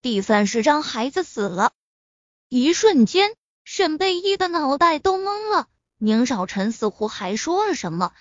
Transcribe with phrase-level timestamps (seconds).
[0.00, 1.72] 第三十章孩子死了。
[2.48, 5.66] 一瞬间，沈贝依的脑袋都懵了。
[5.96, 8.12] 宁少臣似乎还说了什么，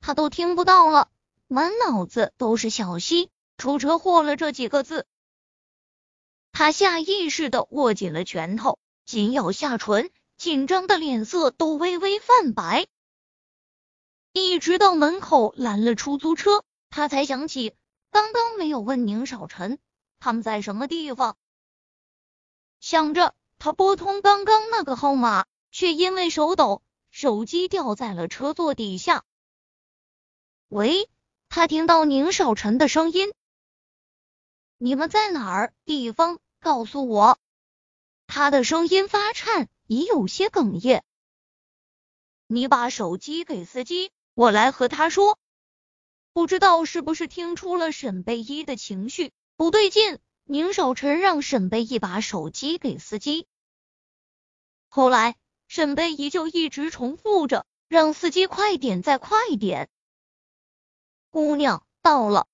[0.00, 1.08] 他都听不到了，
[1.46, 5.06] 满脑子都是小溪出车祸了这几个字。
[6.50, 12.88] 他下意识的握紧了拳头，紧咬下唇，紧张的脸色都微微泛白。
[14.32, 17.76] 一直到门口拦了出租车，他才想起
[18.10, 19.78] 刚刚没有问宁少臣。
[20.20, 21.36] 他们在什么地方？
[22.78, 29.24] 想着，他拨通刚刚那个号码，却因为手抖，手机掉在了车座底下。
[30.68, 31.10] 喂，
[31.48, 33.32] 他听到宁少臣的声音
[34.78, 35.74] ：“你们在哪儿？
[35.84, 37.38] 地方告诉我。”
[38.28, 41.02] 他的声音发颤，已有些哽咽。
[42.46, 45.38] 你把手机给司机，我来和他说。
[46.32, 49.32] 不知道是不是听出了沈贝依的情绪。
[49.60, 53.46] 不对劲，宁少臣让沈贝一把手机给司机。
[54.88, 55.36] 后来，
[55.68, 59.90] 沈贝依就一直重复着，让司机快点，再快点。
[61.28, 62.46] 姑娘到了。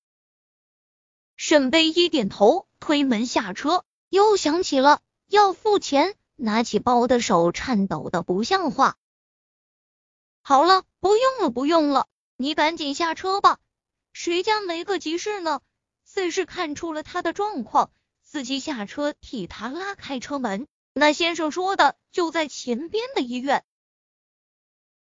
[1.37, 8.97] 沈贝一点头，推门下车，又想起了要付钱，拿起包的手颤抖的不像话。
[10.43, 13.61] 好了，不用了，不用了，你赶紧下车吧，
[14.13, 15.61] 谁家没个急事呢？
[16.17, 17.91] 似是看出了他的状况，
[18.23, 20.67] 司机下车替他拉开车门。
[20.95, 23.67] 那先生说的就在前边的医院。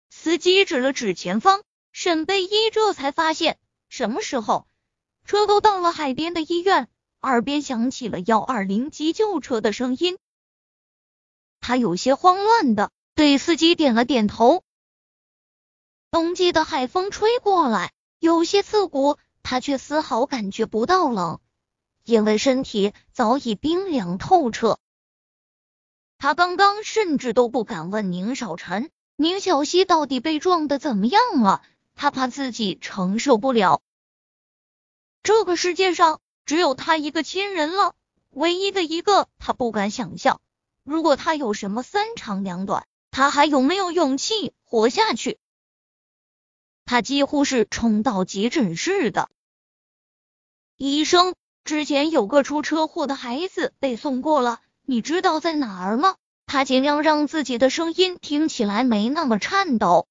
[0.08, 3.58] 司机指了指前方，沈贝依这才发现，
[3.90, 4.66] 什么时候
[5.26, 6.88] 车都到了海边的医院，
[7.20, 10.16] 耳边响起了幺二零急救车的声音。
[11.60, 14.64] 他有些慌乱的对司机点了点头。
[16.10, 19.18] 冬季的海风吹过来，有些刺骨。
[19.42, 21.40] 他却丝毫感觉不到冷，
[22.04, 24.78] 因为身体早已冰凉透彻。
[26.18, 31.62] 他刚刚甚至都不敢问宁少臣、宁小溪到底被撞的怎么样了，
[31.94, 33.82] 他怕自己承受不了。
[35.22, 37.94] 这个世界上只有他一个亲人了，
[38.30, 39.28] 唯一的一个。
[39.38, 40.40] 他不敢想象，
[40.84, 45.38] 如果他有什么三长两短，他还有没有勇气活下去？
[46.84, 49.28] 他几乎是冲到急诊室的。
[50.84, 56.16] 医生，之前有个出车祸的孩子被送过了，你知道在哪儿吗？
[56.44, 60.08] 他尽量让自己的声音听起来没那么颤抖。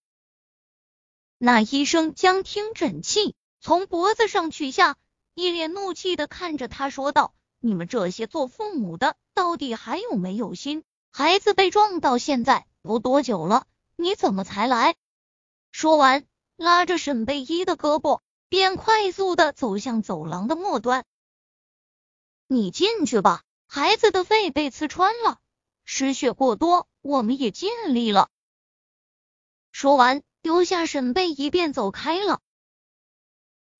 [1.37, 4.95] 那医生将听诊器从脖子上取下，
[5.33, 10.85] 一脸怒气的看着他说道：“你们这些做父母的，到底还有没有心？
[11.11, 13.65] 孩子被撞到现在都多久了？
[13.97, 14.95] 你怎么才来？”
[15.73, 16.23] 说完。
[16.55, 18.21] 拉着沈贝依的胳膊，
[18.51, 21.05] 便快速的走向走廊的末端。
[22.47, 25.39] 你进去吧，孩子的肺被刺穿了，
[25.85, 28.29] 失血过多，我们也尽力了。
[29.71, 32.41] 说完，丢下沈贝一便走开了。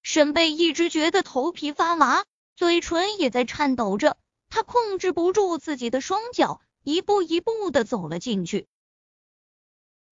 [0.04, 2.24] 沈贝一直觉得头皮发麻，
[2.56, 4.16] 嘴唇也在颤抖着，
[4.48, 8.70] 他控制不住自己的双脚，一步一步的走了进去。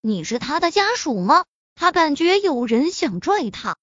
[0.01, 1.45] 你是他的家属吗？
[1.75, 3.77] 他感觉有人想拽他，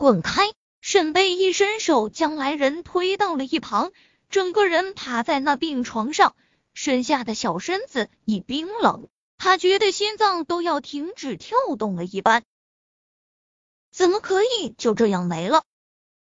[0.00, 0.50] 滚开！
[0.80, 3.92] 沈贝一伸手将来人推到了一旁，
[4.30, 6.34] 整个人趴在那病床上，
[6.72, 12.44] 身下的小身子已冰冷，他觉得心脏都要停止跳动了一般。
[13.92, 15.64] 怎么可以就这样没了？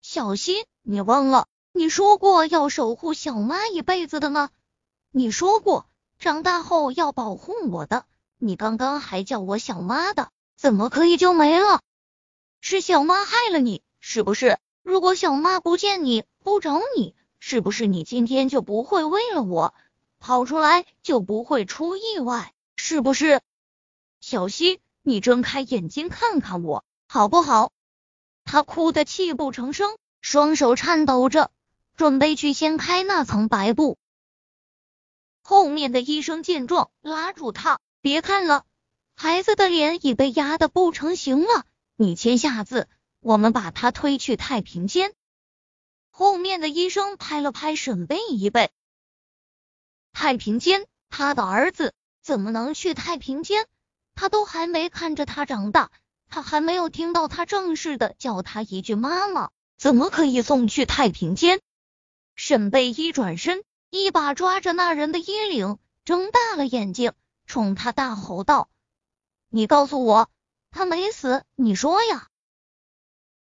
[0.01, 4.49] 小新，你忘了你说过要守护小妈一辈子的呢？
[5.11, 5.85] 你说过
[6.17, 8.05] 长大后要保护我的。
[8.39, 11.79] 你刚刚还叫我小妈的，怎么可以就没了？
[12.61, 14.59] 是小妈害了你，是不是？
[14.83, 19.73] 如果小妈不见你不找你，是不是你今天就不会为了我
[20.19, 22.53] 跑出来，就不会出意外？
[22.75, 23.41] 是不是？
[24.19, 27.71] 小希，你睁开眼睛看看我，好不好？
[28.45, 31.49] 他哭得泣不成声，双手颤抖着，
[31.97, 33.97] 准备去掀开那层白布。
[35.41, 37.79] 后面的医生见状，拉住他。
[38.01, 38.65] 别看了，
[39.15, 41.65] 孩子的脸已被压得不成形了。
[42.01, 42.87] 你签下字，
[43.19, 45.13] 我们把他推去太平间。
[46.09, 48.71] 后面的医生拍了拍沈贝一背。
[50.11, 51.93] 太平间，他的儿子
[52.23, 53.67] 怎么能去太平间？
[54.15, 55.91] 他都还没看着他长大，
[56.27, 61.61] 他还没有听到他正式的叫他一句妈妈，怎么可以送去太平间？
[62.33, 67.13] 沈贝一转身，一把抓着那人的衣领，睁大了眼睛。
[67.45, 68.71] 冲他大吼道
[69.49, 70.31] ：“你告诉我，
[70.71, 71.43] 他没死？
[71.55, 72.27] 你说呀！”